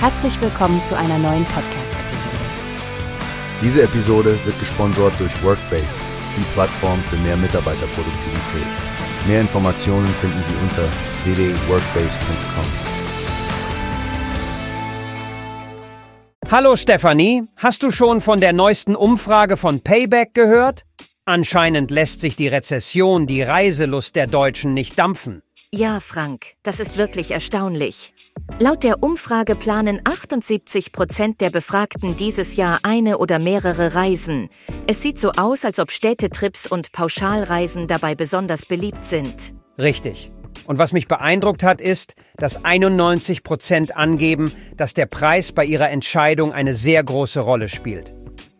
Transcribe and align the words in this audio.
Herzlich 0.00 0.40
willkommen 0.40 0.84
zu 0.84 0.96
einer 0.96 1.18
neuen 1.18 1.44
Podcast-Episode. 1.46 2.36
Diese 3.60 3.82
Episode 3.82 4.38
wird 4.44 4.56
gesponsert 4.60 5.18
durch 5.18 5.42
Workbase, 5.42 5.88
die 6.36 6.44
Plattform 6.52 7.02
für 7.10 7.16
mehr 7.16 7.36
Mitarbeiterproduktivität. 7.36 8.68
Mehr 9.26 9.40
Informationen 9.40 10.06
finden 10.06 10.40
Sie 10.44 10.54
unter 10.62 10.84
www.workbase.com. 11.24 12.64
Hallo 16.48 16.76
Stefanie, 16.76 17.42
hast 17.56 17.82
du 17.82 17.90
schon 17.90 18.20
von 18.20 18.40
der 18.40 18.52
neuesten 18.52 18.94
Umfrage 18.94 19.56
von 19.56 19.80
Payback 19.80 20.32
gehört? 20.32 20.84
Anscheinend 21.24 21.90
lässt 21.90 22.20
sich 22.20 22.36
die 22.36 22.46
Rezession 22.46 23.26
die 23.26 23.42
Reiselust 23.42 24.14
der 24.14 24.28
Deutschen 24.28 24.74
nicht 24.74 24.96
dampfen. 24.96 25.42
Ja, 25.74 26.00
Frank, 26.00 26.54
das 26.62 26.80
ist 26.80 26.96
wirklich 26.96 27.30
erstaunlich. 27.30 28.14
Laut 28.58 28.84
der 28.84 29.02
Umfrage 29.02 29.54
planen 29.54 30.00
78 30.02 30.92
Prozent 30.92 31.42
der 31.42 31.50
Befragten 31.50 32.16
dieses 32.16 32.56
Jahr 32.56 32.78
eine 32.84 33.18
oder 33.18 33.38
mehrere 33.38 33.94
Reisen. 33.94 34.48
Es 34.86 35.02
sieht 35.02 35.18
so 35.18 35.32
aus, 35.32 35.66
als 35.66 35.78
ob 35.78 35.90
Städtetrips 35.90 36.66
und 36.66 36.92
Pauschalreisen 36.92 37.86
dabei 37.86 38.14
besonders 38.14 38.64
beliebt 38.64 39.04
sind. 39.04 39.52
Richtig. 39.78 40.32
Und 40.64 40.78
was 40.78 40.94
mich 40.94 41.06
beeindruckt 41.06 41.62
hat, 41.62 41.82
ist, 41.82 42.14
dass 42.38 42.64
91 42.64 43.42
Prozent 43.42 43.94
angeben, 43.94 44.52
dass 44.74 44.94
der 44.94 45.04
Preis 45.04 45.52
bei 45.52 45.66
ihrer 45.66 45.90
Entscheidung 45.90 46.54
eine 46.54 46.74
sehr 46.74 47.04
große 47.04 47.40
Rolle 47.40 47.68
spielt. 47.68 48.14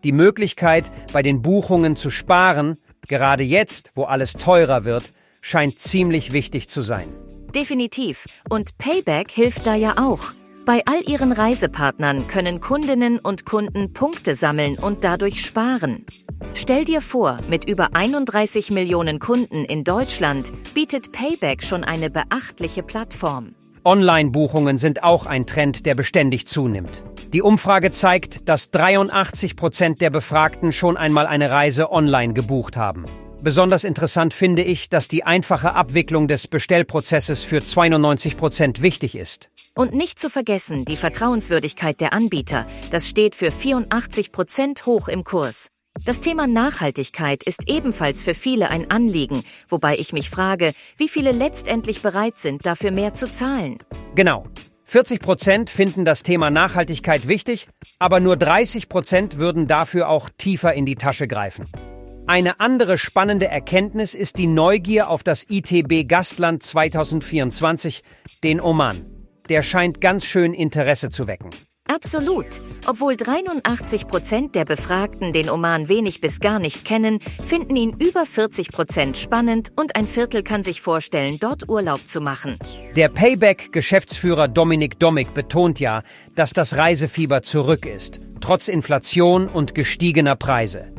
Die 0.04 0.12
Möglichkeit, 0.12 0.92
bei 1.14 1.22
den 1.22 1.40
Buchungen 1.40 1.96
zu 1.96 2.10
sparen, 2.10 2.76
gerade 3.08 3.44
jetzt, 3.44 3.92
wo 3.94 4.04
alles 4.04 4.34
teurer 4.34 4.84
wird, 4.84 5.14
scheint 5.48 5.78
ziemlich 5.78 6.32
wichtig 6.32 6.68
zu 6.68 6.82
sein. 6.82 7.08
Definitiv. 7.54 8.26
Und 8.50 8.76
Payback 8.78 9.30
hilft 9.30 9.66
da 9.66 9.74
ja 9.74 9.94
auch. 9.98 10.32
Bei 10.66 10.82
all 10.84 11.08
ihren 11.08 11.32
Reisepartnern 11.32 12.26
können 12.26 12.60
Kundinnen 12.60 13.18
und 13.18 13.46
Kunden 13.46 13.94
Punkte 13.94 14.34
sammeln 14.34 14.78
und 14.78 15.02
dadurch 15.02 15.40
sparen. 15.40 16.04
Stell 16.52 16.84
dir 16.84 17.00
vor, 17.00 17.38
mit 17.48 17.66
über 17.66 17.94
31 17.94 18.70
Millionen 18.70 19.18
Kunden 19.18 19.64
in 19.64 19.82
Deutschland 19.82 20.52
bietet 20.74 21.12
Payback 21.12 21.62
schon 21.62 21.84
eine 21.84 22.10
beachtliche 22.10 22.82
Plattform. 22.82 23.54
Online-Buchungen 23.84 24.76
sind 24.76 25.02
auch 25.02 25.24
ein 25.24 25.46
Trend, 25.46 25.86
der 25.86 25.94
beständig 25.94 26.46
zunimmt. 26.46 27.02
Die 27.32 27.40
Umfrage 27.40 27.90
zeigt, 27.90 28.46
dass 28.46 28.70
83 28.70 29.56
Prozent 29.56 30.02
der 30.02 30.10
Befragten 30.10 30.72
schon 30.72 30.98
einmal 30.98 31.26
eine 31.26 31.50
Reise 31.50 31.90
online 31.90 32.34
gebucht 32.34 32.76
haben. 32.76 33.06
Besonders 33.40 33.84
interessant 33.84 34.34
finde 34.34 34.62
ich, 34.62 34.88
dass 34.88 35.06
die 35.06 35.22
einfache 35.22 35.74
Abwicklung 35.74 36.26
des 36.26 36.48
Bestellprozesses 36.48 37.44
für 37.44 37.62
92 37.62 38.36
Prozent 38.36 38.82
wichtig 38.82 39.14
ist. 39.16 39.48
Und 39.76 39.94
nicht 39.94 40.18
zu 40.18 40.28
vergessen 40.28 40.84
die 40.84 40.96
Vertrauenswürdigkeit 40.96 42.00
der 42.00 42.12
Anbieter. 42.12 42.66
Das 42.90 43.08
steht 43.08 43.36
für 43.36 43.52
84 43.52 44.32
Prozent 44.32 44.86
hoch 44.86 45.06
im 45.06 45.22
Kurs. 45.22 45.68
Das 46.04 46.20
Thema 46.20 46.48
Nachhaltigkeit 46.48 47.44
ist 47.44 47.68
ebenfalls 47.68 48.22
für 48.22 48.34
viele 48.34 48.70
ein 48.70 48.90
Anliegen, 48.90 49.44
wobei 49.68 49.96
ich 49.96 50.12
mich 50.12 50.30
frage, 50.30 50.72
wie 50.96 51.08
viele 51.08 51.30
letztendlich 51.30 52.02
bereit 52.02 52.38
sind, 52.38 52.66
dafür 52.66 52.90
mehr 52.90 53.14
zu 53.14 53.30
zahlen. 53.30 53.78
Genau. 54.16 54.46
40 54.84 55.20
Prozent 55.20 55.70
finden 55.70 56.04
das 56.04 56.24
Thema 56.24 56.50
Nachhaltigkeit 56.50 57.28
wichtig, 57.28 57.68
aber 58.00 58.18
nur 58.18 58.36
30 58.36 58.88
Prozent 58.88 59.38
würden 59.38 59.68
dafür 59.68 60.08
auch 60.08 60.28
tiefer 60.38 60.74
in 60.74 60.86
die 60.86 60.96
Tasche 60.96 61.28
greifen. 61.28 61.66
Eine 62.28 62.60
andere 62.60 62.98
spannende 62.98 63.48
Erkenntnis 63.48 64.14
ist 64.14 64.36
die 64.36 64.46
Neugier 64.46 65.08
auf 65.08 65.22
das 65.22 65.46
ITB 65.48 66.06
Gastland 66.06 66.62
2024, 66.62 68.02
den 68.44 68.60
Oman. 68.60 69.06
Der 69.48 69.62
scheint 69.62 70.02
ganz 70.02 70.26
schön 70.26 70.52
Interesse 70.52 71.08
zu 71.08 71.26
wecken. 71.26 71.48
Absolut. 71.86 72.60
Obwohl 72.86 73.16
83 73.16 74.08
Prozent 74.08 74.54
der 74.54 74.66
Befragten 74.66 75.32
den 75.32 75.48
Oman 75.48 75.88
wenig 75.88 76.20
bis 76.20 76.38
gar 76.38 76.58
nicht 76.58 76.84
kennen, 76.84 77.20
finden 77.46 77.76
ihn 77.76 77.96
über 77.98 78.26
40 78.26 78.72
Prozent 78.72 79.16
spannend 79.16 79.70
und 79.74 79.96
ein 79.96 80.06
Viertel 80.06 80.42
kann 80.42 80.62
sich 80.62 80.82
vorstellen, 80.82 81.38
dort 81.40 81.66
Urlaub 81.70 82.06
zu 82.06 82.20
machen. 82.20 82.58
Der 82.94 83.08
Payback-Geschäftsführer 83.08 84.48
Dominik 84.48 84.98
Domig 84.98 85.32
betont 85.32 85.80
ja, 85.80 86.02
dass 86.34 86.52
das 86.52 86.76
Reisefieber 86.76 87.40
zurück 87.40 87.86
ist, 87.86 88.20
trotz 88.42 88.68
Inflation 88.68 89.48
und 89.48 89.74
gestiegener 89.74 90.36
Preise. 90.36 90.92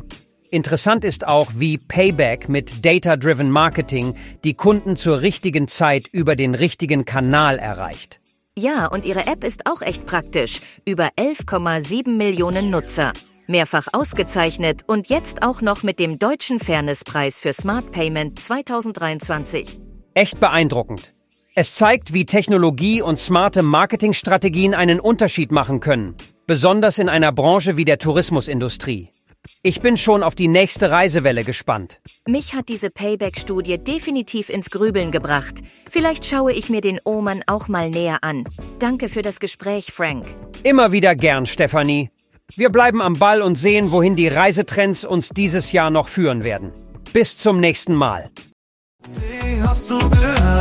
Interessant 0.50 1.04
ist 1.04 1.26
auch, 1.28 1.48
wie 1.54 1.78
Payback 1.78 2.48
mit 2.48 2.84
Data-Driven 2.84 3.50
Marketing 3.50 4.14
die 4.42 4.54
Kunden 4.54 4.96
zur 4.96 5.20
richtigen 5.20 5.68
Zeit 5.68 6.08
über 6.08 6.34
den 6.34 6.56
richtigen 6.56 7.04
Kanal 7.04 7.58
erreicht. 7.58 8.20
Ja, 8.58 8.86
und 8.86 9.04
ihre 9.04 9.28
App 9.28 9.44
ist 9.44 9.66
auch 9.66 9.80
echt 9.80 10.06
praktisch. 10.06 10.60
Über 10.84 11.10
11,7 11.16 12.10
Millionen 12.16 12.68
Nutzer. 12.70 13.12
Mehrfach 13.46 13.86
ausgezeichnet 13.92 14.82
und 14.88 15.08
jetzt 15.08 15.42
auch 15.42 15.60
noch 15.60 15.84
mit 15.84 16.00
dem 16.00 16.18
Deutschen 16.18 16.58
Fairnesspreis 16.58 17.38
für 17.38 17.52
Smart 17.52 17.92
Payment 17.92 18.40
2023. 18.40 19.78
Echt 20.14 20.40
beeindruckend. 20.40 21.14
Es 21.54 21.74
zeigt, 21.74 22.12
wie 22.12 22.26
Technologie 22.26 23.02
und 23.02 23.20
smarte 23.20 23.62
Marketingstrategien 23.62 24.74
einen 24.74 24.98
Unterschied 24.98 25.52
machen 25.52 25.78
können, 25.78 26.16
besonders 26.46 26.98
in 26.98 27.08
einer 27.08 27.32
Branche 27.32 27.76
wie 27.76 27.84
der 27.84 27.98
Tourismusindustrie. 27.98 29.10
Ich 29.62 29.80
bin 29.80 29.96
schon 29.96 30.22
auf 30.22 30.34
die 30.34 30.48
nächste 30.48 30.90
Reisewelle 30.90 31.44
gespannt. 31.44 32.00
Mich 32.26 32.54
hat 32.54 32.68
diese 32.68 32.90
Payback-Studie 32.90 33.78
definitiv 33.78 34.48
ins 34.48 34.70
Grübeln 34.70 35.10
gebracht. 35.10 35.60
Vielleicht 35.88 36.24
schaue 36.24 36.52
ich 36.52 36.70
mir 36.70 36.80
den 36.80 37.00
Oman 37.04 37.42
auch 37.46 37.68
mal 37.68 37.90
näher 37.90 38.18
an. 38.22 38.44
Danke 38.78 39.08
für 39.08 39.22
das 39.22 39.40
Gespräch, 39.40 39.92
Frank. 39.92 40.26
Immer 40.62 40.92
wieder 40.92 41.14
gern, 41.14 41.46
Stefanie. 41.46 42.10
Wir 42.56 42.70
bleiben 42.70 43.00
am 43.00 43.18
Ball 43.18 43.42
und 43.42 43.56
sehen, 43.56 43.92
wohin 43.92 44.16
die 44.16 44.28
Reisetrends 44.28 45.04
uns 45.04 45.28
dieses 45.28 45.72
Jahr 45.72 45.90
noch 45.90 46.08
führen 46.08 46.42
werden. 46.42 46.72
Bis 47.12 47.36
zum 47.36 47.60
nächsten 47.60 47.94
Mal. 47.94 48.30